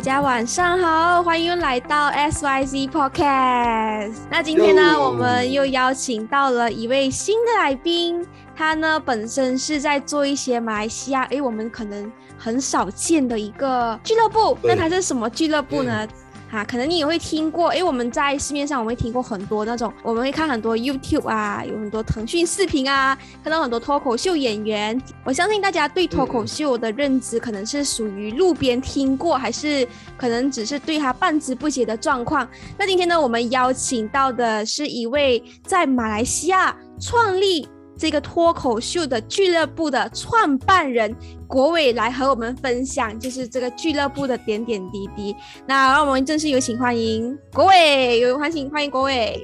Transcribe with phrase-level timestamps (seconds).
[0.00, 4.14] 大家晚上好，欢迎来到 SYZ Podcast。
[4.30, 8.26] 那今天呢，我们又邀请到了一位新的来宾，
[8.56, 14.56] 他呢本身是在做一些马来西亚诶，我们可能很少见的一个俱乐部。
[14.62, 16.08] 那他是什么俱乐部呢？
[16.50, 25.00] 啊，可能你也会听过，诶，我们在市面上我们会听过很多那种，我们会看很多 YouTube 啊，有很多腾讯视频啊，看到很多脱口秀演员。
[25.24, 29.86] 我相信大家对脱口秀的认知可能是属于路边听过，还是
[30.18, 32.48] 可能只是对他半知不觉的状况。
[32.76, 37.68] 那今天呢，我们邀请到的是一位在马来西亚创立
[38.00, 41.14] 这个脱口秀的俱乐部的创办人
[41.46, 45.36] 国伟来和我们分享，就是这个俱乐部的点点滴滴。
[45.66, 49.38] 那让我们正式有请欢迎国伟，有欢迎欢迎国伟。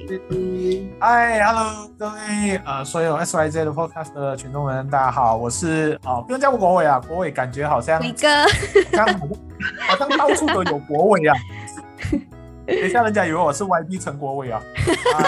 [0.99, 8.41] 嗨，Hello，各位呃，所有 SYZ 的 Podcast 的群众们，大家好，我是哦，不用叫我国伟啊，国伟感觉好像伟哥，
[8.97, 9.19] 好像
[9.87, 11.35] 好像到处都有国伟啊。
[12.65, 14.59] 等一下，人家以为我是 YB 陈国伟啊。
[15.13, 15.21] 啊，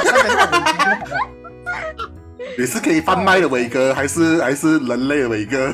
[2.58, 5.74] 你是可以贩卖的伟哥，还是还是人类的伟哥？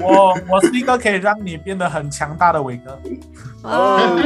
[0.00, 2.98] 我我是一个可以让你变得很强大的伟哥。
[3.62, 4.18] 哦，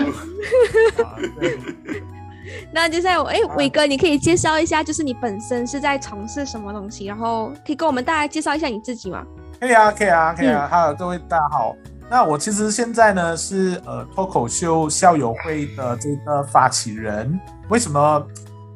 [2.73, 9.25] 那接下来我，哎，伟哥，你可以介绍一下，就是你本身是在从事什么东西，然后可以跟我们大家介绍一下你自己吗？
[9.59, 10.69] 可以啊，可以啊，可以啊。
[10.71, 11.75] Hello，各位大家好。
[12.09, 17.41] 那我其实现在呢是呃脱口秀校友会的这个发起人。
[17.69, 18.27] 为什么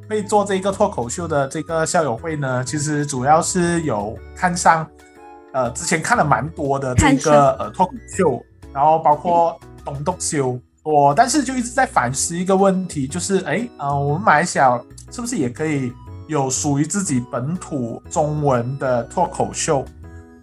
[0.09, 2.65] 会做这个脱口秀的这个校友会呢？
[2.65, 4.87] 其实主要是有看上
[5.53, 10.59] 呃之前看了蛮多的这个呃脱口秀，然后包括东东秀。
[10.83, 14.81] 我但是就一直在反思一个问题，就是哎，呃，我们马来西亚
[15.11, 15.93] 是不是也可以
[16.29, 19.85] 有属于自己本土中文的脱口秀？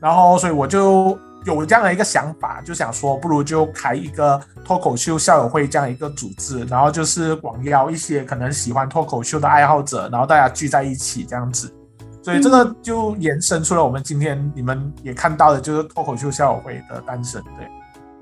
[0.01, 11.73] 然后，所以我就有这样的一个想法，就想说，不如就开一个脱口秀校友会这样一个组织，然后就是广邀一些可能喜欢脱口秀的爱好者，然后大家聚在一起这样子。
[12.21, 17.43] 所以这个就延伸出了我们今天你们也看到的，就是脱口秀校友会的诞生。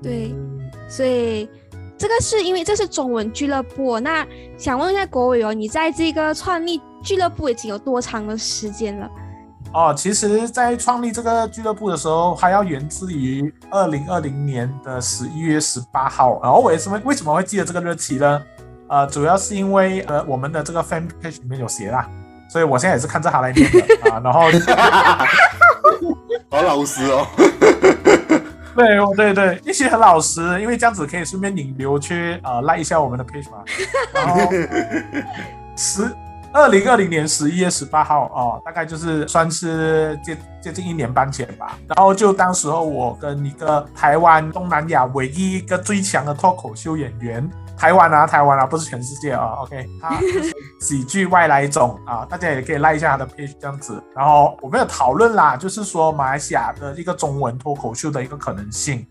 [0.02, 0.34] 对，对，
[0.88, 1.48] 所以
[1.96, 4.26] 这个是因为这是中文俱乐部，那
[4.58, 9.08] 想问一下国伟哦，你在这个创立俱乐部已经有多长的时间了？
[9.74, 16.38] 哦，其实，在创立这个俱乐部的时候，它要源自于二零二零年的十一月十八号。
[16.42, 18.42] 然后我也是为为什么会记得这个日期呢？
[18.88, 22.06] 呃，主要是因为呃我们的这个 fan page 里面有写啦，
[22.50, 24.20] 所以我现在也是看着它来念的啊。
[24.22, 24.42] 然后，
[26.50, 27.26] 好老实哦。
[28.76, 33.58] 对，我对对，一些很老实，因为这样子可以顺便引流去呃赖一下我们的 page 嘛。
[34.12, 34.50] 然后
[35.76, 36.04] 十
[36.52, 41.78] 二零二零年十一月十八号哦，大概就是算是接接近一年半前吧。
[41.88, 47.48] 然后就当时候我跟一个台湾东南亚唯一一个最强的脱口秀演员。
[47.74, 49.56] 台湾啊，台湾啊，不是全世界啊。
[49.62, 50.20] OK， 他
[50.80, 54.00] 喜剧外来种啊，大家也可以赖一下他的 page 这样子。
[54.14, 59.04] 然后我们有讨论啦，就是说马来西亚的一个中文脱口秀的一个可能性。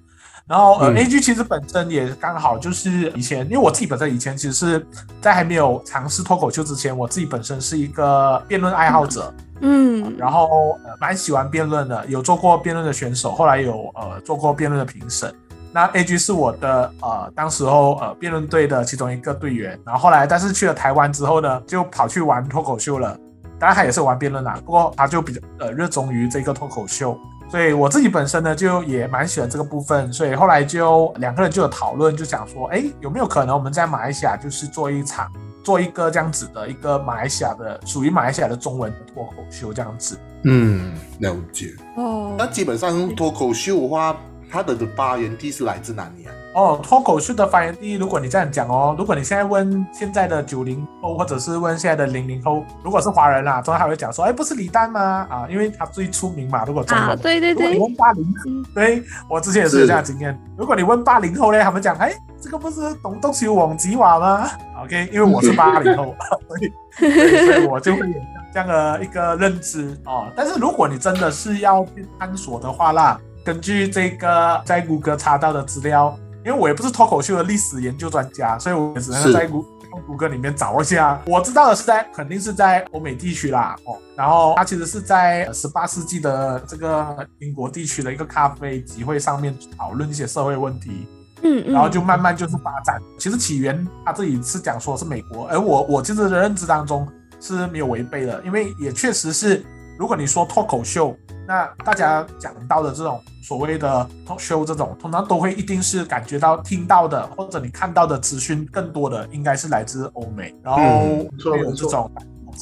[0.51, 4.85] 然后呃、嗯 a G 其实本身也刚好就是以前，因为我自己本身以前其实是
[5.21, 15.33] 在还没有尝试脱口秀之前，我自己本身是一个辩论爱好者，嗯，然后呃蛮喜欢辩论的，有做过辩论的选手，后来有呃做过辩论的评审。
[15.71, 23.17] 那 A G 是我的呃当时候呃辩论队的其中一个队员，然后后来但是去了台湾之后呢，就跑去玩脱口秀了。
[23.57, 27.17] 当然他也是玩辩论啦，不过他就比较呃热衷于这个脱口秀。
[27.51, 35.29] 所以我自己本身呢，就也蛮喜欢这个部分，所以后来就两个人就有讨论，就想说，哎，有没有可能我们在马来西亚就是做一场，
[35.61, 40.17] 做一个这样子的一个马来西亚的属于马来西亚的中文的脱口秀这样子。
[40.43, 41.75] 嗯，了解。
[41.97, 44.15] 哦，那基本上脱口秀的话，
[44.49, 46.31] 它的发源地是来自哪里啊？
[46.53, 55.25] 哦，脱口秀的发源地，如果你这样讲哦，如果你现在问现在的九零后，或者是问现在的零零后，如果是华人啦，通常还会讲说，哎，不是李诞吗？
[55.29, 56.65] 啊，因为他最出名嘛。
[56.65, 60.37] 如果中文，啊，对对如果你，问八零，嗯对我之前也是有这样的经验。
[60.57, 64.49] 如果你问八零后呢，他们讲，哎，这个不是董东修王吉瓦吗
[64.83, 66.13] ？OK，因为我是八零后，
[66.49, 68.15] 所以所以我就会有
[68.53, 70.27] 这样的一个认知哦。
[70.35, 79.65] 但是如果你真的是要去探索的话啦，根据这个在谷歌查到的资料，因为我也不是脱口秀的历史研究专家，所以我也只能在谷
[80.07, 81.21] 谷歌里面找一下。
[81.25, 91.07] 我知道的是在肯定是在欧美地区啦，哦，然后它其实是在十八世纪的这个英国地区的一个咖啡集会上面讨论一些社会问题。
[91.43, 93.01] 嗯嗯，然后就慢慢就是发展。
[93.17, 97.07] 其实起源他这里是讲说是美国，而我我其实的认知当中
[97.39, 99.65] 是没有违背的，因为也确实是，
[99.97, 101.17] 如果你说脱口秀，
[101.47, 112.09] 那大家讲到的这种所谓的 talk show 这种，通常都会一定是感觉到听到的或者你看到的资讯更多的应该是来自欧美，然后嗯会有这种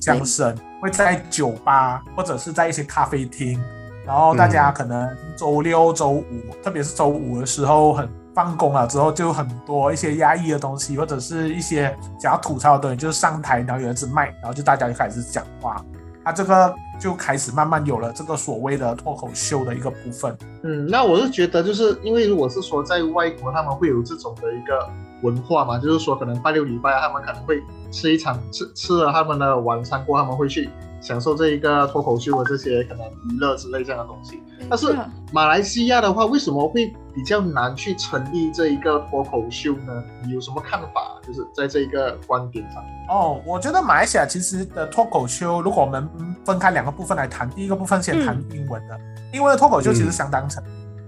[0.01, 3.61] 相声会在酒吧或者是在一些咖啡厅。
[4.05, 6.25] 然后大家可能周六周五，
[6.63, 15.85] 特别是周五的时候，很放工了之后，就很多一些压抑的东西，或者是一些想要吐槽的东西，就是上台，然后有人是麦，然后就大家就开始讲话，
[16.23, 20.37] 他这个就开始慢慢有了这个所谓的脱口秀的一个部分。
[20.63, 24.89] 嗯，那我是觉得，就是因为如果是说在外国，他们会有这种的一个
[25.21, 30.69] 文化嘛，就是说可能拜六礼拜他们可能会吃一场吃吃了他们的晚餐过，他们会去
[31.01, 34.41] 享受这一个脱口秀的这些可能娱乐之类这样的东西。
[34.69, 34.95] 但是
[35.31, 40.03] 马来西亚的话，为什么会比较难去成立这一个脱口秀呢？
[40.23, 41.19] 你有什么看法？
[41.25, 42.83] 就是在这一个观点上。
[43.09, 46.07] 哦，我觉得马来西亚其实的脱口秀，如果我们
[46.45, 48.99] 分开两个部分来谈，第一个部分先谈英文的，
[49.33, 50.63] 英文的脱口秀其实相当成。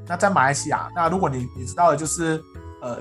[0.07, 2.41] 那在马来西亚，那如果你你知道的就是
[2.81, 2.97] 呃，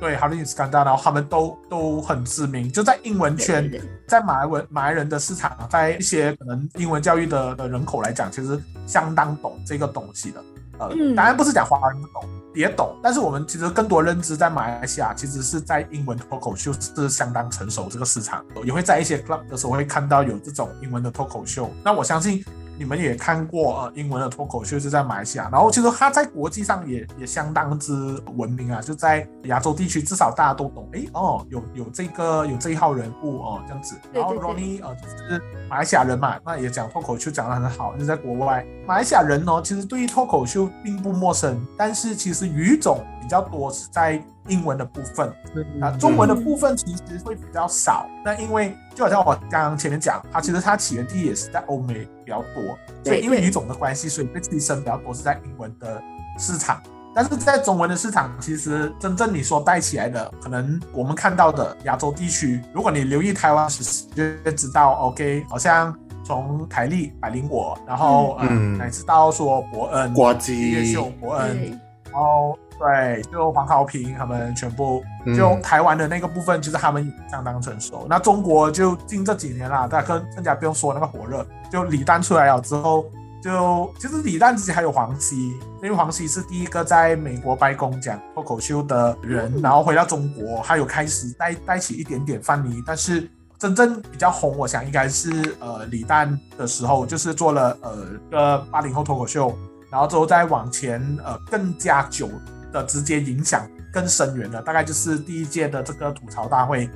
[0.00, 10.42] 对，哈利斯干达，然后他们都都很知名，就在英文圈，对对对在马来文马来人的市场，在一些可能英文教育的的人口来讲，其实相当懂这个东西的。
[10.78, 12.24] 呃，嗯当然不是讲华人不懂，
[12.54, 21.70] 也懂，但是我们其实更多认知在马来西亚，其实是在英文脱口秀是相当成熟这个市场，也会在一些 club 的时候会看到有这种英文的脱口秀。
[21.84, 22.44] 那我相信。
[22.80, 27.92] 你们也看过呃英文的脱口秀是在马来西亚，然后其实它在国际上也也相当之
[28.36, 44.18] 闻名啊，就在亚洲地区至少大家都懂，哎哦有有这个有这一号人物哦这样子，然后 Ronnie 呃就是马来西亚人嘛，那也讲脱口秀讲得很好，就在国外，马来西亚人哦其实对于脱口秀并不陌生，但是其实语种比较多是在
[44.48, 45.32] 英文的部分，
[45.80, 48.06] 啊，中文的部分其实会比较少。
[48.24, 51.94] 那因为就好像我刚刚前面讲，它其实它起源地也是在欧美
[52.24, 56.02] 比较多，所以因为语种的关系，所以被牺牲比较多是在英文的
[56.38, 56.80] 市场。
[57.12, 65.92] 但是在中文的市场，其实真正你说带起来的，可能我们看到的亚洲地区，如果你留意台湾史实，就会知道，OK，好像
[66.24, 71.80] 从台历、百灵果，然后呃，嗯乃至到说伯恩、呱叶唧，秀、伯恩，
[72.12, 78.06] 然后对，就黄豪平他们全部嗯就台湾的那个部分，就是他们相当成熟。
[78.08, 83.04] 那中国就近这几年啦，大家更更加不用说那个火热，就李诞出来了之后，
[83.42, 85.50] 就其实李诞之前还有黄西，
[85.82, 93.30] 因为黄西是第一个在美国白宫讲脱口秀的人，然后回到中国，他有开始带带起一点点范例，但是。
[93.60, 95.30] 真正比较红，我想应该是
[95.60, 97.94] 呃李诞的时候，就是做了呃
[98.28, 99.54] 一个八零后脱口秀，
[99.90, 102.26] 然后之后再往前呃更加久
[102.72, 106.88] 的直接影响更深远的，大概就是第一届的这个吐槽大会，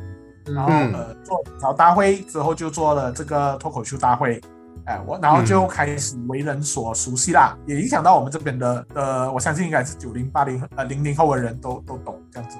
[0.46, 4.40] 然后嗯呃做吐槽大会之后就做了这个脱口秀大会，
[4.84, 12.56] 哎我然后就开始为人所熟悉啦，也影响到我们这边的呃我相信应该是九零八零呃零零后的人都都懂这样子。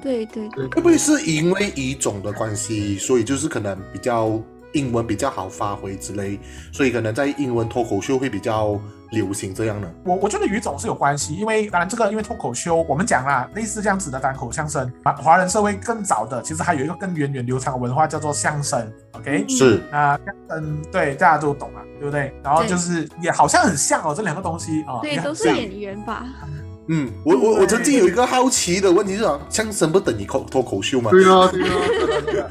[0.00, 4.40] 对对对，会不会是因为语种的关系，所以就是可能比较
[4.72, 6.38] 英文比较好发挥之类，
[6.72, 9.92] 所以可能在英文脱口秀会比较流行这样的？
[10.04, 22.32] 我我觉得语种是有关系，因为当然这个因为脱口秀，我们讲啦，类似这样子的单口相声，啊，华人社会更早的，其实还有一个更源远流长的文化叫做相声，OK？、嗯是，啊相声对大家都懂啊，对不对？
[22.42, 26.26] 然后就是也好像很像哦，这两个东西啊，对都是演员吧？
[26.90, 31.10] 嗯，我我我曾经有一个好奇的问题是啊，相声不等于口脱口秀吗？
[31.10, 32.46] 对啊，对啊。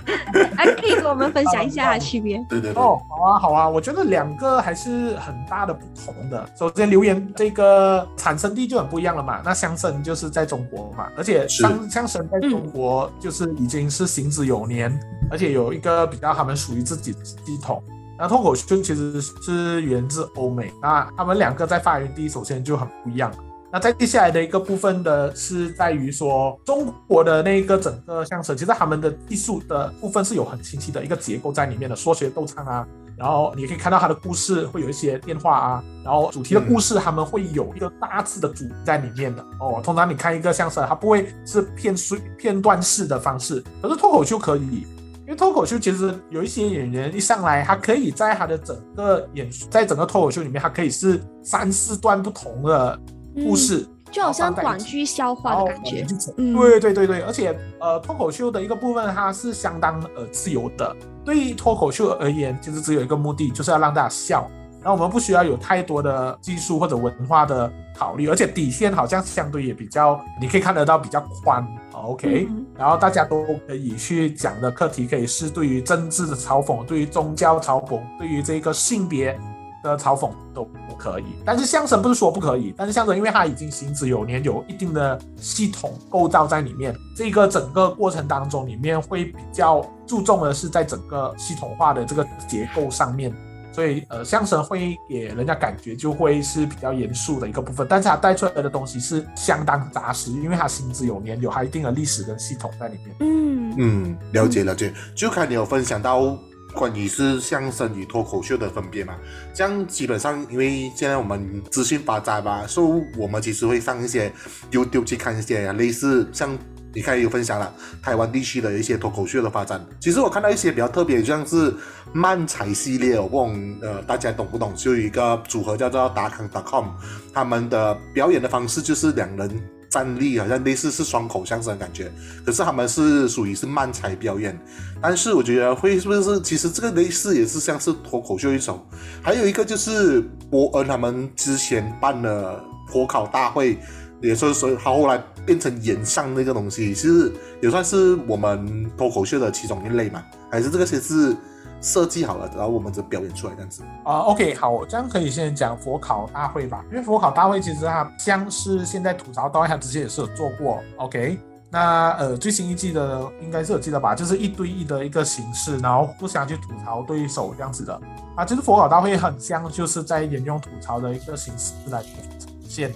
[0.56, 2.38] 还 可以跟我们分享一下区别。
[2.48, 6.48] 对对对，哦，好啊，好啊，我觉得两个还是很大的不同的。
[6.56, 9.42] 首先，留言这个产生地就很不一样了嘛。
[9.44, 14.96] 那相声就是在中国嘛，而且是相相声在中国就是已经是行之有年，
[15.32, 17.82] 而且有一个比较他们属于自己的系统。
[18.20, 23.32] 那脱口秀其实是源自欧美，那他们两个在发源地首先就很不一样。
[23.78, 39.80] 那在接下来的一个部分的是在于说，中国的那个整个相声，其实他们的艺术的部分是有很清晰的一个结构在里面的，说学逗唱啊，然后你可以看到他的故事会有一些变化啊，然后主题的故事他们会有一个大致的主题在里面的哦。
[39.84, 44.88] 通常你看一个相声，它不会是片碎片段式的方式，可是脱口秀可以。
[45.28, 52.98] 因为脱口秀其实有一些演员一上来，他可以在他的整个演，在整个脱口秀里面，他可以是三四段不同的
[53.44, 56.06] 故事，就就好像短起剧消化的感觉。
[56.38, 60.96] 嗯对对对对，而且呃，脱口秀的一个部分它是相当呃自由的。
[61.24, 64.50] 对于脱口秀而言，其实只有一个目的，就是要让大家笑。
[64.82, 71.66] 然后我们不需要有太多的技术或者文化的考虑，而且底线好像相对也比较，你可以看得到比较宽。
[71.92, 79.38] OK，、嗯然后大家都可以去讲的课题，可以是对于政治的嘲讽，对于宗教嘲讽，对于这个性别
[79.84, 81.26] 的嘲讽都不可以。
[81.46, 93.34] 但是相声不是说不可以，但是相声因为它已经行之有年，有一定的系统构造在里面，这个整个过程当中里面会比较注重的是在整个系统化的这个结构上面。
[93.74, 103.16] 所以，呃，相声会给人家感觉就会是比较严肃的一个部分，但是它带出来的东西是相当扎实，因为它行之有年，有它一定的历史跟系统在里面。
[103.20, 104.92] 嗯嗯，了解了解。
[105.14, 106.36] 就看你有分享到
[106.78, 109.16] 关于是相声与脱口秀的分别嘛？
[109.54, 114.32] 这样基本上，因为现在我们资讯发达嘛，所以我们其实会上一些
[114.72, 116.58] YouTube 去看一些类似像。
[116.94, 121.72] 你看有分享了台湾地区的一些脱口秀的发展，其实我看到一些比较特别，像是
[122.12, 123.38] 漫才系列，我不
[123.84, 124.74] 呃大家懂不懂？
[124.74, 126.86] 就有一个组合叫做达康 .com，
[127.32, 129.62] 他们的表演的方式就是两人
[129.98, 132.12] 站立，好像类似是双口相声的感觉，
[132.46, 134.56] 可是他们是属于是漫才表演，
[135.02, 138.80] 但是我觉得会是不是其实这个类似也是像是脱口秀一种，
[139.24, 143.80] 还有一个就是伯恩他们之前办的火烤大会，
[144.22, 151.36] 也就是说他后来变成演上那个东西，其实也算是我们脱口秀的其中一类嘛，还是这个先是
[151.82, 153.84] 设计好了，然后我们只表演出来这样子。
[154.04, 161.40] 啊、o k 好，这样可以先讲佛考大会吧，因为佛考大会其实它像是现在吐槽大会，它之前也是有做过，OK。
[161.70, 167.94] 那呃最新一季的应该是有记得吧，就是一对一的一个形式，然后互相去吐槽对手这样子的
[168.38, 172.94] 啊，其实佛考大会很像就是在沿用吐槽的一个形式来呈现。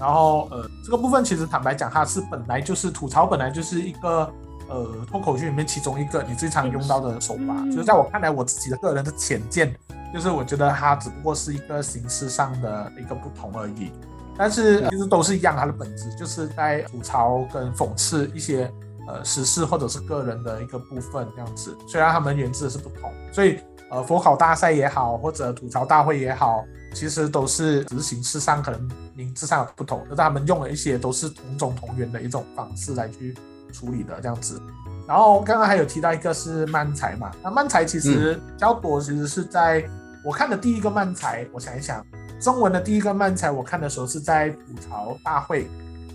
[0.00, 4.28] 然后呃这个部分其实坦白讲，它是本来就是吐槽，本来就是一个
[4.68, 7.70] 呃脱口秀里面其中一个你最常用到的手法，嗯。
[7.70, 9.74] 就是在我看来我自己的个人的浅见，
[10.12, 13.90] 就是我觉得它只不过是一个形式上的一个不同而已，
[14.36, 18.70] 但是其实都是一样，它的本质就是在吐槽跟讽刺一些
[19.06, 21.76] 呃时事或者是个人的一个部分这样子。
[21.86, 23.58] 虽然他们源自是不同，所以
[23.90, 33.34] 呃佛考大赛也好，或者吐槽大会也好，其实都是只是形式上可能名字上有不同，但是他们用了一些都是同种同源的一种方式来去
[33.72, 34.60] 处理的这样子。
[35.06, 39.82] 然后刚刚还有提到一个是漫才嘛，那漫才其实比较多，其实是在
[40.22, 42.04] 我看的第一个漫才，我想一想，
[42.38, 45.66] 中文的第一个漫才我看的时候是在吐槽大会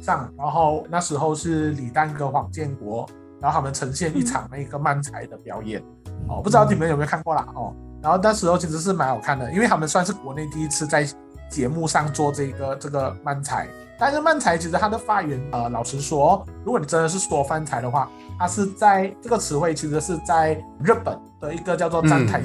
[0.02, 3.10] 上，然后那时候是李诞跟黄建国，
[3.42, 5.82] 然后他们呈现一场那个漫才的表演，
[6.30, 11.08] 哦，不知道你们有没有看过啦哦，然后那时候其实是蛮好看的，因为他们算是国内第一次在
[11.54, 13.68] 节目上做这个这个漫才，
[14.00, 22.42] 但是漫才其实它的发源，呃，老实说，如果你真的是说翻才的话，它是在这个词汇其实是在日本的一个叫做站台，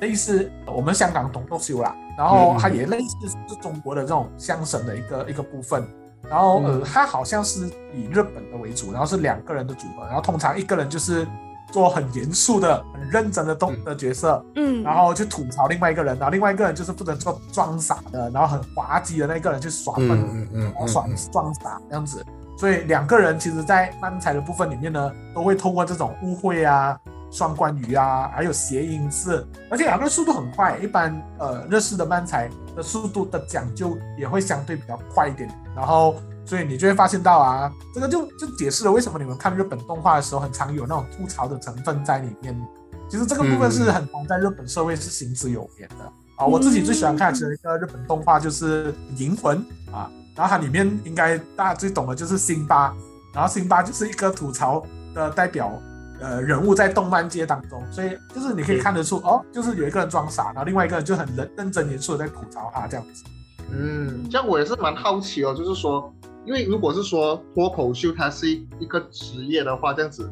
[0.00, 5.86] 类似我们香港懂豆修啦，然后它也类似是中国的这种相声的一个一个部分。
[6.28, 11.26] 然后呃，它好像是以日本的为主，然后是两个人的组合，然后通常一个人就是
[11.72, 22.24] 做很严肃的、很认真的动的角色，嗯，然后去吐槽另外一个人，然后另外一个人就是不能做装傻的，然后很滑稽的那个人去耍笨，嗯嗯然后耍装傻这样子。
[22.58, 26.94] 所以两个人其实，在漫才的部分里面呢，都会透过这种误会啊、
[27.30, 30.76] 双关语啊，还有谐音字，而且两个人速度很快。
[30.76, 35.48] 一般呃日式的漫才的速度的讲究也会相对比较快一点。
[35.74, 36.16] 然后，
[36.50, 42.60] 所以你就会发现到啊，这个就就解释了为什么你们看日本动画的时候，很常有那种吐槽的成分在里面。
[43.08, 46.04] 其实这个部分是很常在日本社会是行之有年的
[46.34, 46.44] 啊。
[46.44, 49.64] 我自己最喜欢看的一个日本动画就是《银魂》
[49.94, 52.92] 啊，然后它里面应该大家最懂的就是辛巴，
[53.32, 55.72] 然后辛巴就是一个吐槽的代表。
[56.20, 63.24] 呃，人物在动漫界当中，所以就是你可以看得出哦，就是有一个人装傻，然后另外一个人就很认认真严肃的在吐槽他这样子。
[63.72, 66.12] 嗯，这样我也是蛮好奇哦，就是说，
[66.50, 70.28] 因为如果是说脱口秀它是一一个职业的话，这样子，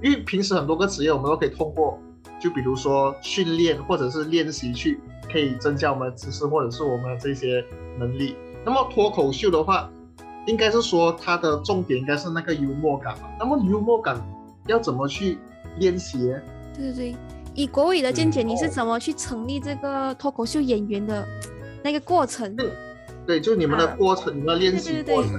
[0.00, 1.98] 因为平时很多个职业我们都可以通过，
[2.40, 7.64] 就比如说训练或者是练习去可以增加我们的知识或者是我们的这些
[7.98, 8.36] 能力。
[8.64, 9.90] 那么脱口秀的话，
[10.46, 13.28] 应该是说它的重点应该是那个幽默感嘛。
[13.36, 14.16] 那么幽默感
[14.68, 15.38] 要怎么去
[15.80, 16.18] 练习？
[16.72, 17.16] 对对对，
[17.56, 21.26] 以国伟的见解，你是怎么去成立这个脱口秀演员的
[21.82, 22.56] 那个过程？
[23.28, 25.38] 对，就你们的啊过程，你们的练习对对对过程。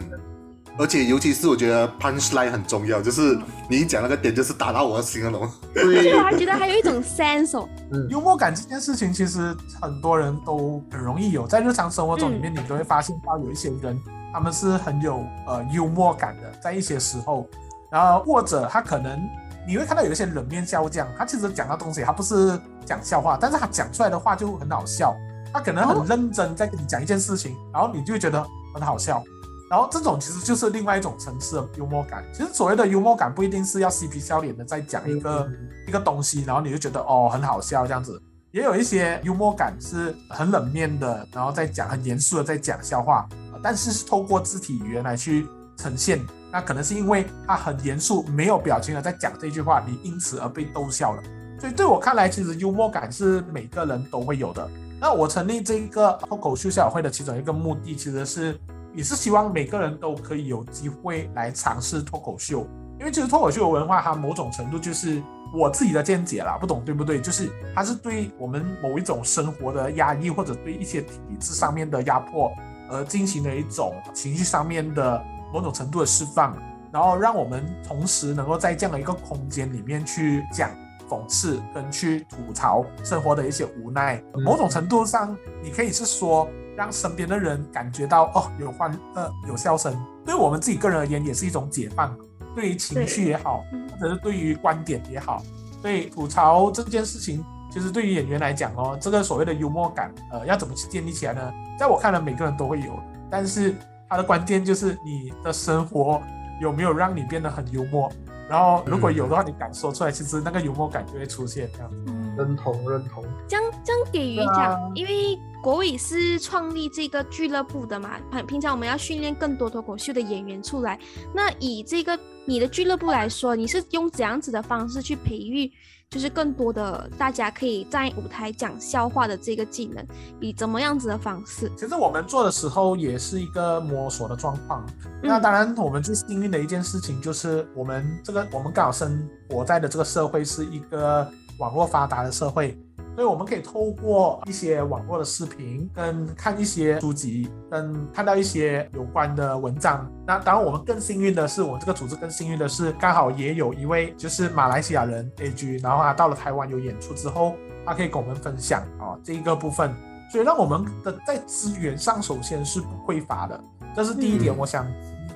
[0.77, 3.36] 而且尤其是我觉得 punch line 很重要，就是
[3.67, 5.41] 你一讲那个点，就是打到我的心那种。
[5.75, 7.67] 而且对我还觉得还有一种 sense 哦，
[8.08, 14.00] 幽默感这件事情，其实很多人都很容易有，在日常生活中里面，你都会发现到有一些人
[14.31, 17.48] 他们是很有呃幽默感的，在一些时候，
[17.91, 19.19] 然后或者他可能
[19.67, 25.13] 你会看到有一些冷面笑匠，他其实讲的东西他不是讲笑话，但是他讲出来的话就很好笑，
[25.53, 29.23] 他可能很认真在跟你讲一件事情，然后你就会觉得很好笑。
[29.69, 32.23] 然后这种其实就是另外一种层次的幽默感。
[32.33, 35.47] 其实所谓的幽默感不一定是要嬉皮笑脸的在讲一个
[35.87, 38.19] 一个东西，然后你就觉得哦很好笑这样子。
[38.51, 43.29] 也有一些幽默感是很冷面的，然后再讲很严肃的在讲笑话，
[43.61, 46.19] 但是是透过肢体语言来去呈现。
[46.51, 51.21] 那可能是因为他很严肃、没有表情的在讲这句话，你因此而被逗笑了。
[51.59, 54.67] 所以对我看来，其实幽默感是每个人都会有的。
[54.99, 58.59] 那我成立这个脱口秀校友会的其中一个目的，其实是。
[58.91, 62.65] 也是希望每个人都可以有机会来尝试脱口秀，
[62.99, 65.21] 因为其实脱口秀文化，它某种程度就是
[65.53, 67.21] 我自己的见解啦，不懂对不对？
[67.21, 72.51] 就是它是对我们某一种生活的压抑，或者对一些体制上面的压迫，
[72.89, 76.57] 而进行的一种情绪上面的某种程度的释放，
[76.91, 80.71] 然后让我们同时能够在这样的一个空间里面去讲
[81.09, 84.23] 讽刺跟去吐槽生活的一些无奈。
[84.45, 86.47] 某种程度上，你可以是说。
[86.77, 89.93] 让身边的人感觉到哦，有欢乐，有笑声，
[90.25, 92.17] 对我们自己个人而言也是一种解放。
[92.55, 95.43] 对于情绪也好，或者是对于观点也好，
[95.81, 101.53] 对吐槽这件事情，其实对于演员来讲哦，这个所谓的幽默感，呃，要怎么去建立起来呢？
[101.77, 102.97] 在我看来，每个人都会有，
[103.29, 103.75] 但是
[104.07, 106.21] 它的关键就是你的生活
[106.61, 108.09] 有没有让你变得很幽默。
[108.49, 111.69] 然后如果有的话，你敢说出来，其实那个幽默感就会出现。
[111.71, 111.91] 这样，
[112.35, 113.23] 认同认同。
[113.47, 115.39] 这样这样给予讲，因为。
[115.61, 118.11] 国伟是创立这个俱乐部的嘛？
[118.31, 120.97] 平平常我们要训练更多脱口秀的演员出来。
[121.33, 125.69] 那以这个你的俱乐部来说，你是用怎样子的方式去培育，
[126.09, 130.03] 就是更多的大家可以在舞台讲笑话的这个技能？
[130.39, 131.71] 以怎么样子的方式？
[131.77, 134.83] 其实我们做的时候也是一个摸索的状况。
[135.21, 142.75] 那当然，我们最幸运的一件事情就是我们这个我们刚好生活在的这个社会是一个网络发达的社会。
[143.15, 150.10] 所以我们可以透过一些网络的视频，跟看一些书籍，跟看到一些有关的文章。
[150.25, 157.55] 那当然，我们更幸运的是，我们这个组织更幸运的是，刚好也有一位就是马来西亚人 AG，然后他到了台湾有演出之后，
[157.86, 159.93] 他可以跟我们分享啊这一个部分。
[160.31, 163.60] 所以让我们的在资源上首先是不匮乏的，
[163.95, 164.86] 这是第一点，我想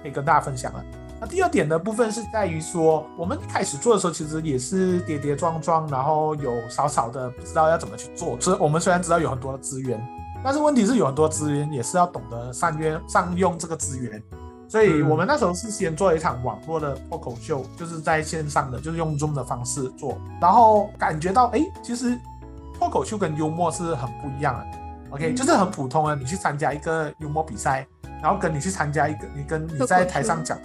[0.04, 0.86] 可以跟大家分享了。
[1.26, 8.40] 第二点的部分是在于说，我们一开始做的时候，其实也是跌跌撞撞，然后有少少的不知道要怎么去做。
[8.40, 10.02] 所以，我们虽然知道有很多的资源，
[10.44, 14.22] 但是问题是有很多资源也是要懂得善用善用这个资源。
[14.68, 22.18] 所以我们那时候是先做了一场网络的脱口秀，就是在线上的，就是用 Zoom 的方式做，然后感觉到，哎，其实
[22.80, 24.66] 脱口秀跟幽默是很不一样的。
[25.12, 27.86] OK，就是很普通的，你去参加一个幽默比赛，
[28.20, 30.58] 然后跟你去参加一个，你跟你在台上讲。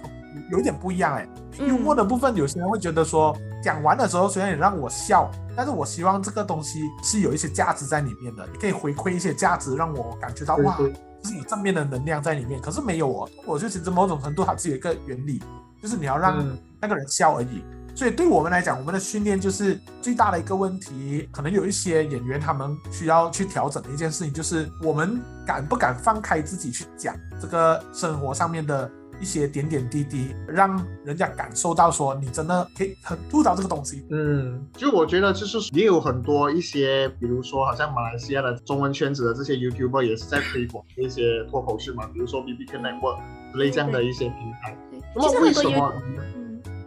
[0.49, 12.61] 有一点不一样哎，幽默的部分，有些人会觉得说，讲完的时候虽然也让我笑，但是我希望这个东西是有一些价值在里面的，你可以回馈一些价值，让我感觉到哇，就是有正面的能量在里面。
[12.61, 15.41] 可是没有哦，我就其实某种程度它只有一个原理，
[15.81, 16.45] 就是你要让
[16.79, 17.63] 那个人笑而已。
[17.95, 28.89] 所以对我们来讲，我们的训练就是最大的一个问题，可能有一些演员他们需要去调整的一件事情，就是我们敢不敢放开自己去讲这个生活上面的。
[29.19, 34.05] 一些点点滴滴，让人家感受到说你真的可以很吐槽这个东西。
[34.09, 43.17] 嗯，就我觉得就是也有很多一些，比如说好像马来西亚的中文圈子的这些 YouTuber 也是在推广一些脱口秀嘛，比如说 B B K Network
[43.51, 44.77] 之类这样的一些平台。
[45.19, 45.93] 其实为什么？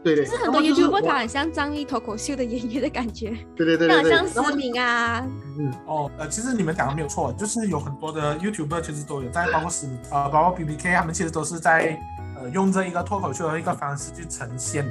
[0.04, 3.36] 对对，就是很多 YouTuber 他很像张译脱口秀的演员的感觉。
[3.54, 5.24] 对对对对，像思明啊。
[5.58, 12.00] 嗯哦，呃，其实你们讲的没有错，就是有很多的 YouTuber 其实都有在，包括思明，呃，包括 B B K，他们其实都是在。
[12.50, 14.86] 用这一个脱口秀的一个方式去呈现，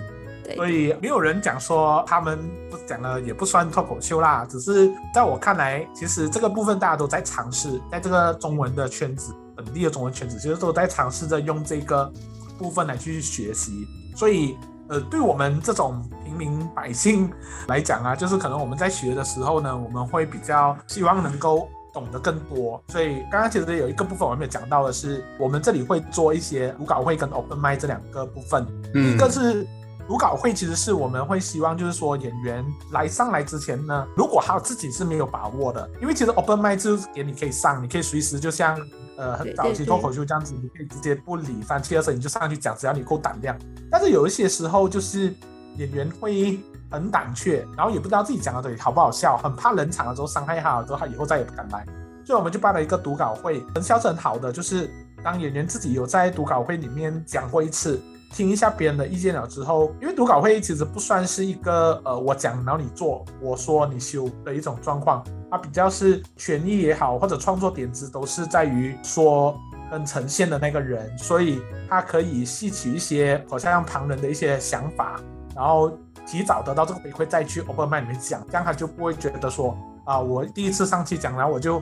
[0.55, 4.45] 所以没有人讲说他们不讲了也不算脱口秀啦。
[4.49, 12.11] 只是在我看来，其实这个部分大家都在尝试，在这个中文的圈子，本地的中文圈子，其实都在尝试着用这个
[12.57, 13.87] 部分来去学习。
[14.15, 14.57] 所以，
[14.89, 17.31] 呃，对我们这种平民百姓
[17.67, 21.69] 来讲啊，就是可能我们在学的时候呢，我们会比较希望能够。
[21.93, 28.65] 懂得更多，所以刚刚其实有一个部分我没有讲到的是，我们这里会做一些读稿会跟 open m i 这两个部分。
[28.93, 29.67] 嗯，一个是
[30.08, 38.80] 读稿会，其实是我们会希望就是说演员来上来之前呢，如果他自己是没有把握的，因为其实 open m i 就是给你可以上，你可以随时就像
[39.17, 43.58] 呃很早期脱口秀这样子，你可以直接不理三七二十一你就上去讲，只要你够胆量。
[43.89, 45.34] 但是有一些时候就是
[45.77, 46.58] 演员会。
[46.91, 51.86] 很胆怯，然后也不知道自己讲的东西好不好笑，很怕冷场了之后伤害他了之后，他以后再也不敢来。
[52.23, 54.89] 所以我们就办了一个读稿会，成效是很好的，就是
[55.23, 57.99] 当演员自己有在读稿会里面讲过一次，
[58.32, 75.19] 听一下别人的意见了之后，因为读稿会其实不算是一个呃我讲然后你做，我说你修的一种状况，它比较是权益也好，或者创作点子都是在于说跟呈现的那个人，所以他可以吸取一些好像旁人的一些想法，
[75.56, 75.91] 然后
[76.32, 81.82] 提早得到这个回馈再去 open i 里面讲，这样他就不会觉得说啊我第一次上去讲，然后我就。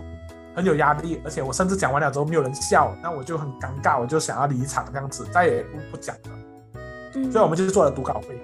[0.55, 6.31] 很有压力，而且我甚至讲完了之后没有人笑，那我就很尴尬，我就想要离场这样子，再也不不讲了。
[7.13, 8.37] 嗯，所以我们就是做了读稿会。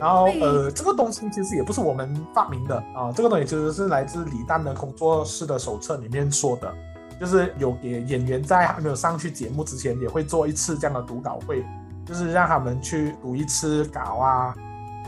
[0.00, 6.74] 然后呃，这个东西其实也不是我们发明的啊，这个东西其实是来自李诞的工作室的手册里面说的，
[7.20, 11.64] 就是有给演员在还没有上去节目之前，也会做一次这样的读稿会，
[12.04, 14.54] 就是让他们去读一次稿啊，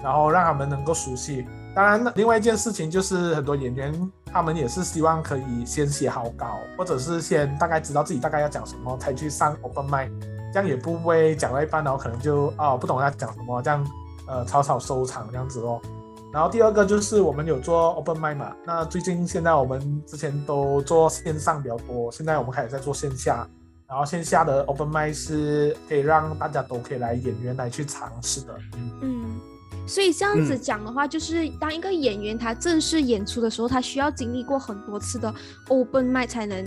[0.07, 1.45] 然后让他们能够熟悉。
[1.75, 3.93] 当然，另外一件事情就是很多演员
[4.33, 10.11] 他们也是希望可以先写好稿，或者是先大概知道自己大概要讲什么，才去上 open m i
[10.55, 13.85] 这样也不会讲到一半然后可能就哦不懂要讲什么，这样
[14.29, 15.81] 呃草草收场这样子哦。
[16.33, 23.45] 然后第二个就是我们有做 open m i 嘛，那最近现在我们之前都做线上比较多，现在我们开始在做线下，
[23.89, 28.55] 然后线下的 open m i 是可以让大家都可以来演员来去尝试的，
[29.03, 29.39] 嗯。
[29.87, 35.33] 所以这样子讲的话，就是当一个演员他正式演出的时候，他需要经历过很多次的
[35.69, 36.65] open mic 才能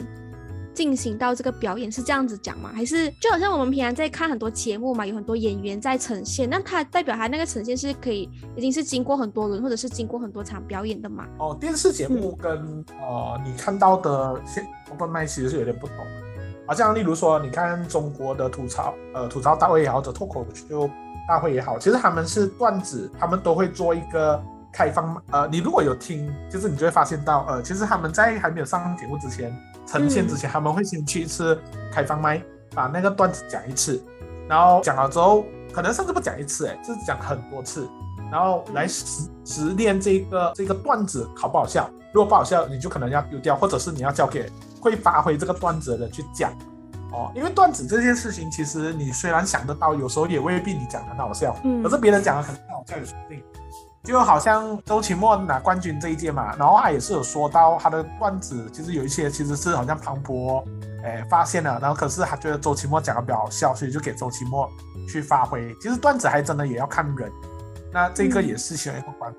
[0.74, 2.72] 进行到这个表演，是这样子讲吗？
[2.74, 11.28] 还是就好像我们平常在看很多节目嘛，有很多演员在呈现，那他代表他那个呈现是可以已经是经过很多轮，或者是经过很多场表演的嘛？
[11.40, 16.04] 哦，电视节目跟呃你看到的现 open mic 其实是有点不同的，
[16.66, 20.90] 好像例如说你看中国的吐槽，呃吐槽大会也好，者脱口秀。
[21.30, 24.42] 大会也好，其实他们是段子，他们都会做一个
[24.74, 25.15] 开放。
[25.30, 31.62] 呃，你如果有听，就是你就会发现到，呃，其实他们在还没有上节目之前，呈现之前，他们会先去一次
[31.94, 32.42] 开放麦，
[32.74, 34.04] 把那个段子讲一次，
[34.48, 37.88] 然后讲了之后，可能甚至不讲一次，哎，就是讲很多次，
[38.32, 41.88] 然后来实实练这个这个段子好不好笑。
[42.12, 46.52] 如果不好笑，你就可能要丢掉，或者是你要交给会发挥这个段子的人去讲。
[47.12, 53.43] 哦，因为段子这件事情，其实你虽然想得到，有时候也未必你讲很好笑，嗯，可是别人讲的很好笑也说不定。
[54.02, 60.63] 就好像周奇墨拿冠军这一届嘛，然后他也是有说到他的段子，其实有一些其实是好像庞博，
[61.04, 64.69] 哎发现了，然后可是他觉得周奇墨讲的比较好笑，所以就给周奇墨
[65.08, 65.76] 去发挥。
[65.82, 67.32] 其实段子还真的也要看人，
[67.91, 69.34] 那这个也是需要一个关。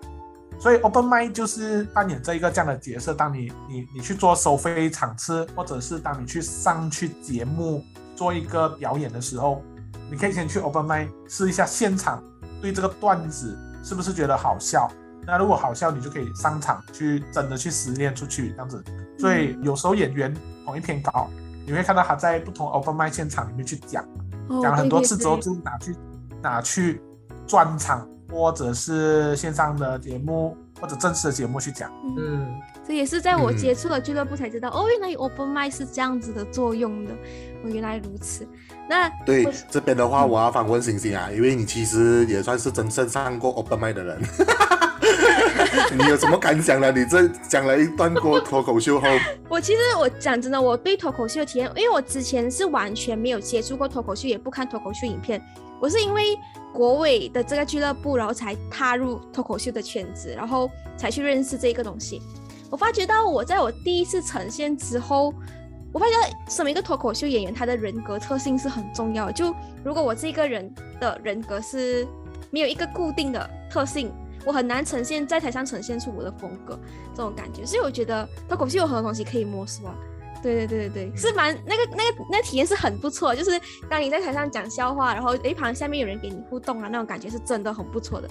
[0.60, 3.14] 所以 open m i d 就是扮演这一个这样的角色。
[3.14, 7.82] 当你你你去做收费场次，或者是当你去上去节目
[8.14, 9.62] 做一个表演的时候，
[10.10, 12.22] 你可以先去 open m i d 试一下现场
[12.60, 14.86] 对这个段子是不是觉得好笑。
[15.26, 18.84] 那如果好笑，你就可以上场去真的去实练出去这样子。
[19.18, 20.34] 所以有时候演员
[20.66, 21.30] 同一篇稿，
[21.66, 24.04] 你会看到他在不同 open m i d 现场里面去讲，
[24.62, 25.96] 讲很多次之后就拿去
[26.42, 27.00] 拿去
[27.46, 28.06] 专场。
[28.30, 31.90] 或者是线上的节目，或者正式的节目去讲。
[32.16, 32.48] 嗯，
[32.86, 37.12] 这也是在我接触了俱乐部才知道，哦，原来 open mic 是这样子的作用的。
[37.12, 38.46] 哦，原来如此。
[38.88, 44.20] 那对这边的话，我要反问星星啊，因为你其实也算是真正上过 open mic 的人，
[45.96, 46.90] 你有什么感想呢？
[46.90, 49.06] 你这讲了一段过脱口秀后，
[49.48, 55.40] 我其实我讲真的，我对脱口秀的体验，因为我之前是完全没有接触过脱口秀，也不看脱口秀影片，
[55.80, 56.38] 我是因为。
[56.72, 62.22] 国伟的这个俱乐部，然后才踏入脱口秀的圈子，然后才去认识这个东西。
[62.70, 65.34] 我发觉到，我在我第一次呈现之后，
[65.92, 66.12] 我发觉
[66.48, 69.32] 身为一个脱口秀演员，他的人格特性是很重要的。
[69.32, 72.06] 就如果我这个人的人格是
[72.52, 74.12] 没有一个固定的特性，
[74.44, 76.78] 我很难呈现在台上呈现出我的风格
[77.12, 77.66] 这种感觉。
[77.66, 79.92] 所以我觉得脱口秀有很多东西可以摸索。
[80.42, 88.28] 对对对对对，是蛮那个那个那体验是很不错，就是当你在台上讲笑话，然后一旁下面有人给你互动啊，那种感觉是真的很不错的。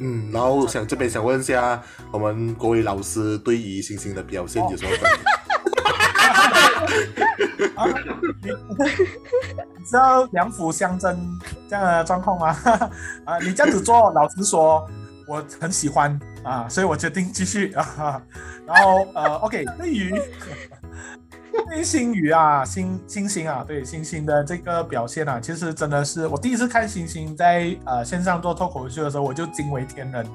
[0.00, 5.20] 嗯，然后想这边想问一下，我们国伟老师对于星星的表现有什么感觉？
[9.78, 12.56] 你知道两府相争这样的状况吗？
[13.24, 14.84] 啊，你这样子做，老实说，
[15.28, 18.20] 我很喜欢啊，所以我决定继续啊。
[18.66, 20.12] 然后呃，OK，对于。
[21.66, 30.26] 对星宇啊，星星星啊，对星星的这个表现啊，其实真的是我第一次看星星在呃线上做脱口秀的时候，我就惊为天人。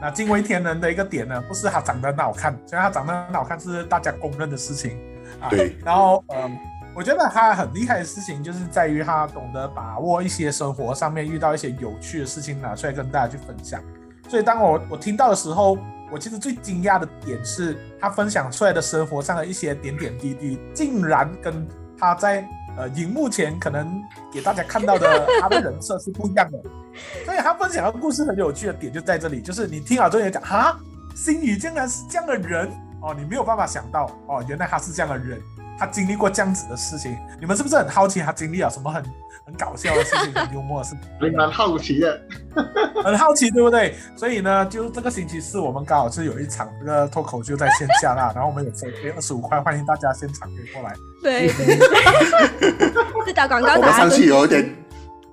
[0.00, 4.98] 那惊为天人的一个点呢，不是他长得很好看，虽然他长得很好看是大家公认的事情
[5.40, 5.48] 啊。
[5.48, 5.76] 对。
[5.84, 6.58] 然后嗯，
[6.94, 13.80] 我觉得他很厉害的事情就是在于他懂得把握一些生活上面遇到一些有趣的事情拿出来跟大家去分享。
[14.28, 15.78] 所以当我我听到的时候。
[16.12, 21.66] 我其实最惊讶的点是他分享出来的生活上的一些点点滴滴，竟然跟
[21.98, 24.00] 他在呃荧幕前可能
[24.32, 26.58] 给大家看到的他的人设是不一样的。
[27.24, 30.78] 所以他分享的故事很有趣的点就在这里，就是你听了之后你讲哈，
[31.16, 32.70] 星宇竟然是这样的人
[33.02, 35.40] 哦，你没有办法想到哦，原来他是这样的人，
[35.76, 37.16] 他经历过这样子的事情。
[37.40, 39.02] 你们是不是很好奇他经历了什么很
[39.46, 41.10] 很搞笑的事情、很幽默的事情？
[41.20, 42.20] 还蛮好奇的。
[43.04, 43.94] 很好奇，对不对？
[44.16, 50.94] 所以呢，就这个星期四，我们刚好是有一场这个脱口秀在线下啦，然后我们有收费二十五块，欢迎大家现场可以过来。
[51.22, 52.92] 对对对，
[53.26, 54.74] 这打广告我们上去有点，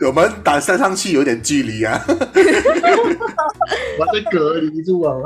[0.06, 2.04] 我们打上上去有点距离啊。
[2.08, 5.24] 我被隔离住了。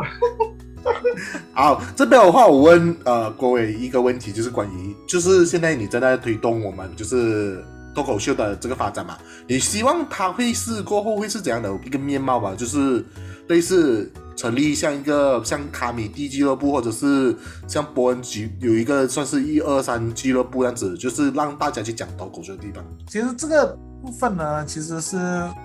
[1.53, 7.63] 好，这边的话，我问呃各位一个问题，就是关于，就是现在你正在推动我们就是
[7.95, 9.17] 脱口秀的这个发展嘛？
[9.47, 12.53] 你希望它会是过后会是怎样的一个面貌吧？
[12.55, 13.03] 就是
[13.47, 17.35] 类似成立像一个像卡米蒂俱乐部，或者是
[17.67, 22.83] 像伯恩俱有一个算是一二三俱乐部这样子，就是让大家去讲脱口秀的地方。
[23.07, 25.17] 其实这个部分呢，其实是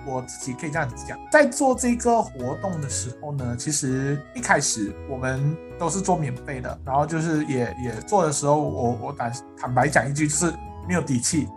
[0.07, 10.51] 我自己可以这样子讲，在做这个活动的时候呢，其实一开始我们都是做免费的，然后就是也也做的时候，我我坦坦白讲一句，就是
[10.87, 11.47] 没有底气，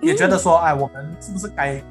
[0.00, 1.82] 也觉得说，哎，我们是不是该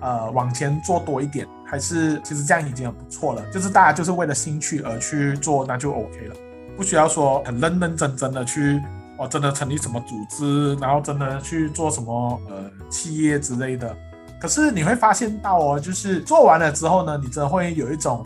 [0.00, 1.46] 呃往前做多一点？
[1.66, 6.34] 还是其实这样已经很不错了，就是大家就是为了兴趣而去做，那就 OK 了，
[6.76, 8.82] 不需要说很认认真真的去。
[9.18, 13.94] 哦，真的成立什么组织，然后真的去做什么呃企业之类的。
[14.40, 18.24] 可是你会发现到哦，就是做完了之后呢，你真的会有一种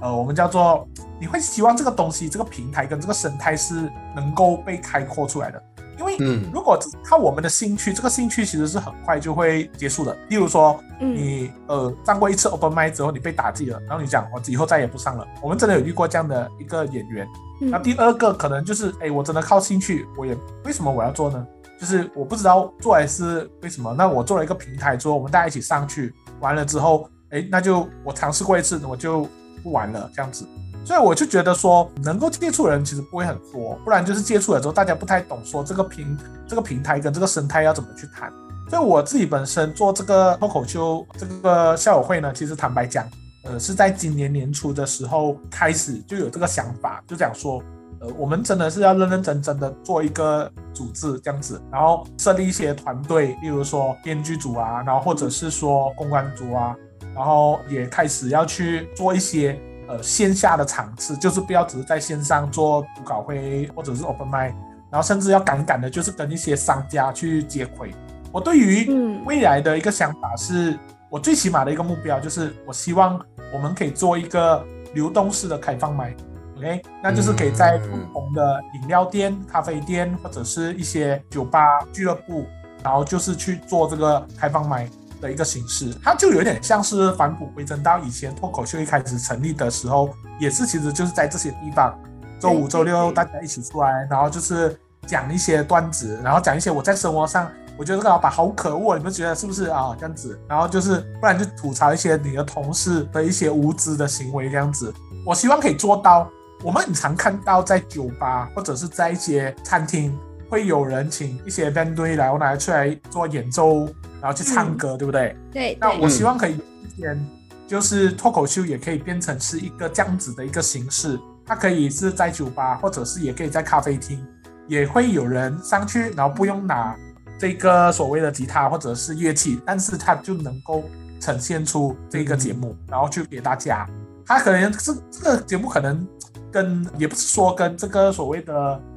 [0.00, 0.86] 呃，我们叫做
[1.18, 5.60] 你会希望这个东西、这个平台跟这个生态是能够被开阔出来的。
[5.98, 10.16] 因为嗯如果只靠我们的兴趣，这个兴趣其实是很快就会结束的。
[10.28, 15.26] 例如说，嗯你呃上过一次 open mic 之后，你被打击了，然后你讲我以后再也不上了。
[15.42, 17.26] 我们真的有遇过这样的一个演员。
[17.58, 21.46] 那嗯第二个可能就是，哎，我真的靠兴趣，我也为什么我要做呢？
[21.78, 23.94] 就是我不知道做还是为什么。
[23.96, 29.28] 那我做了一个平台，之后我们大家一起上去，完了之后，哎，那就我尝试过一次，我就
[29.62, 30.46] 不玩了，这样子。
[30.86, 38.32] 所以我就觉得说，能够接触的人其实不会很多，不然就是接触了之后，大家不太懂说这个平这个平台跟这个生态要怎么去谈。
[38.70, 43.04] 所以我自己本身做这个脱口秀这个校友会呢，其实坦白讲，
[43.42, 47.60] 呃，是在今年年初的时候开始就有这个想法，就讲说，
[48.00, 56.76] 呃，我们真的是要认认真真的做一个组织这样子，然后设立一些团队，例如说编剧组啊，然后或者是说公关组啊，
[57.12, 64.52] 然后也开始要去做一些呃线下的场次，就是不要只是在线上做读稿会或者是 open mic，
[64.90, 67.94] 然后甚至要敢敢的，就是跟一些商家去接轨。
[68.32, 69.22] 我对于嗯。
[69.24, 70.78] 未来的一个想法是，
[71.10, 73.20] 我最起码的一个目标就是，我希望
[73.52, 76.14] 我们可以做一个流动式的开放麦
[76.56, 82.46] ，OK，那就是可以在不同的饮料店、咖啡店或者是一些酒吧、俱乐部，
[82.84, 84.88] 然后就是去做这个开放麦
[85.20, 91.98] 的一个形式，它就有点像是返璞归真到以前脱口秀一开始成立的时候，也是其实就是在这些地方，
[92.40, 97.50] 周五、周六大家一起出来，然后就是讲一些段子，然后讲一些我在生活上。
[97.78, 99.94] 我觉得这个老板好可恶，你们觉得是不是啊？
[100.00, 104.90] 这样子，然后就是不然就吐槽一些你的同事的一些无知的行为，这样子。
[105.26, 106.26] 我希望可以做到。
[106.64, 113.86] 我们很常看到在酒吧或者是在一些餐厅，会有人请一些 band 队来，我拿出来做演奏，
[114.26, 115.36] 然后去唱歌，对不对？
[115.52, 117.26] 对对那我希望可以有一天，
[117.68, 124.20] 就是脱口秀也可以变成是一个这样子的一个形式，它可以是在酒吧，或者是也可以在咖啡厅，
[124.66, 126.96] 也会有人上去，然后不用拿
[127.38, 130.82] 这个所谓的吉他或者是乐器，但是它就能够
[131.20, 133.88] 呈现出这个节目，然后去给大家。
[134.26, 136.04] 它可能是这个节目可能
[136.50, 138.54] 跟也不是说跟这个所谓的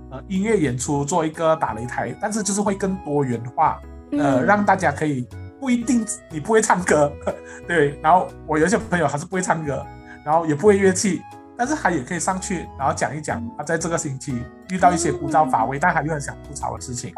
[0.10, 3.80] 呃音乐演出做一个打擂台，但是就是会更多元化，
[4.12, 4.46] 呃，嗯。
[4.46, 5.28] 让大家可以
[5.60, 7.12] 不一定你不会唱歌，
[7.68, 9.86] 对，然后我有一些朋友还是不会唱歌，
[10.26, 11.22] 然后也不会乐器，
[11.58, 17.14] 但是他也可以上去，然后讲一讲他在这个星期遇到一些枯燥乏味，但他又很想吐槽的事情，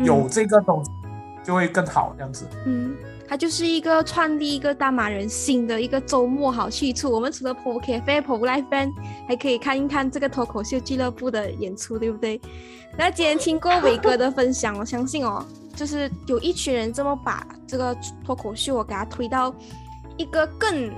[0.00, 0.90] 有这个东西
[1.44, 2.46] 就会更好这样子。
[2.64, 2.96] 嗯，
[3.28, 7.10] 它就是一个创立一个大马人新的一个周末好去处。
[7.10, 8.92] 我们除了 Pro Cafe、Pro Live Band，
[9.26, 12.40] 还可以看一看这个脱口秀俱乐部的演出，对不对？
[12.96, 19.54] 那今天听过伟哥的分享，我相信哦，就是有一群人这么把这个脱口秀我给他推到
[20.16, 20.90] 一个更。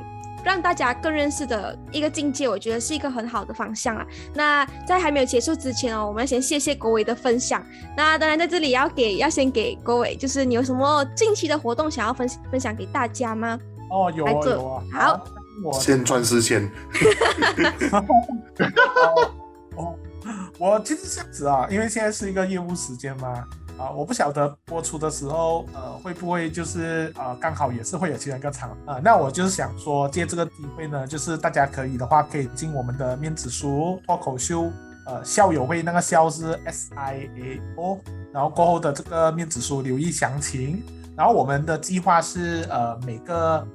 [0.45, 4.07] 让大家更认识的一个境界，我觉得是一个很好的方向啊。
[4.35, 7.65] 那在还没有结束之前哦，我们先谢谢国伟的分享。
[7.97, 13.59] 那当然在这里要给要先给国伟，就是你有什么近期的活动想要分分享给大家吗？
[13.91, 15.25] 哦，有啊来做有啊，好，
[15.65, 16.71] 我先赚时间，
[19.77, 19.95] 哦，
[20.59, 23.45] 我其实这样子啊，因为现在是一个业务时间嘛，
[23.79, 29.01] 啊，我不晓得播出的时候，呃，会不会就是呃，刚好也是会有其中一个场啊？
[29.03, 34.71] 那我就是想说，借这个机会呢，就是大家可以的话，可以进我们的面子书脱口秀，
[35.07, 37.99] 呃，校友会那个校是 S I A O，
[38.33, 40.83] 然后过后的这个面子书留意详情。
[41.17, 43.67] 然后我们的计划是，呃，每个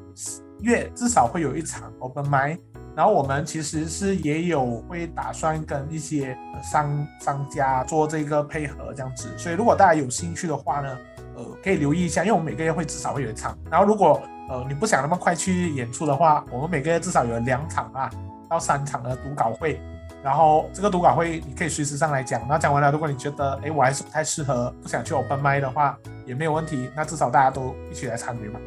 [0.60, 2.60] 月至少会有一场 Open m i
[2.96, 10.98] 然后我们其实是也有会打算跟一些商商家做这个配合这样子，所以如果大家有兴趣的话呢，
[11.36, 13.58] 呃，可以留意一下，因为我们每个月会至少会有一场。
[13.72, 18.10] 然后如果呃你不想那么快去演出的话，我们每个月至少有两场啊
[18.48, 19.80] 到三场的读稿会。
[20.24, 22.40] 然后这个读稿会你可以随时上来讲。
[22.42, 28.60] 然后讲完了，如果你觉得哎我还是不太适合，不想去 open 麦的话也没有问题，那至少大家都一起来参与嘛。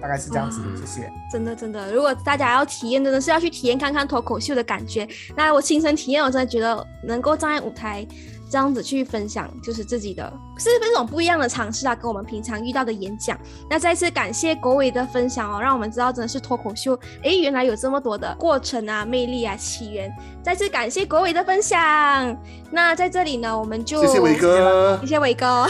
[0.00, 1.12] 大概是这样子，谢谢。
[1.30, 5.08] 真的真的，如果大家要体验，真的是要去体验看看脱口秀的感觉。
[5.36, 8.06] 那我亲身体验，我真的觉得能够站在舞台
[8.50, 13.38] 这样子去分享，就是自己的，是一种不一样的尝试啊，跟我们平常遇到的演讲。
[13.70, 20.12] 那再次感谢国伟的分享哦，让我们知道真的是脱口秀，哎，原来有这么多的过程啊、魅力啊、起源。
[20.42, 22.36] 再次感谢国伟的分享。
[22.70, 25.66] 那在这里呢，我们就谢谢伟哥， 谢谢伟哥，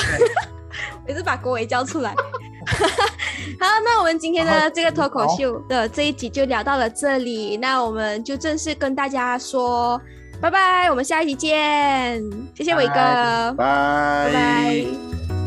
[1.07, 2.15] 也是把国伟叫出来。
[3.61, 10.01] 好，那我们今天的这个脱口秀的这一集就聊到了这里，那我们就正式跟大家说
[10.41, 12.23] 拜拜，我们下一集见，
[12.55, 13.57] 谢谢伟哥，拜。
[13.57, 15.44] 拜拜。